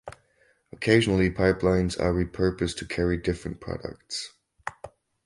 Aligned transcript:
Occasionally 0.71 1.29
pipelines 1.29 1.95
are 1.99 2.11
repurposed 2.11 2.77
to 2.77 2.87
carry 2.87 3.17
different 3.17 3.59
products. 3.61 4.31